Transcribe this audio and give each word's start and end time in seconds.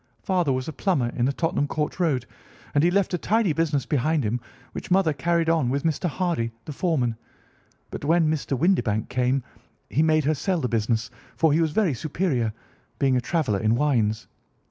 Father 0.23 0.51
was 0.51 0.67
a 0.67 0.73
plumber 0.73 1.09
in 1.09 1.25
the 1.25 1.31
Tottenham 1.31 1.67
Court 1.67 1.99
Road, 1.99 2.25
and 2.73 2.83
he 2.83 2.89
left 2.89 3.13
a 3.13 3.19
tidy 3.19 3.53
business 3.53 3.85
behind 3.85 4.23
him, 4.23 4.41
which 4.71 4.89
mother 4.89 5.13
carried 5.13 5.47
on 5.47 5.69
with 5.69 5.83
Mr. 5.83 6.09
Hardy, 6.09 6.51
the 6.65 6.73
foreman; 6.73 7.15
but 7.91 8.03
when 8.03 8.27
Mr. 8.27 8.57
Windibank 8.57 9.09
came 9.09 9.43
he 9.91 10.01
made 10.01 10.23
her 10.25 10.33
sell 10.33 10.59
the 10.59 10.67
business, 10.67 11.11
for 11.37 11.53
he 11.53 11.61
was 11.61 11.69
very 11.69 11.93
superior, 11.93 12.51
being 12.97 13.15
a 13.15 13.21
traveller 13.21 13.59
in 13.59 13.75
wines. 13.75 14.27